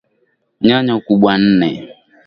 Nyanya 0.65 0.91
Ukubwa 0.99 1.33
nne 1.41 1.69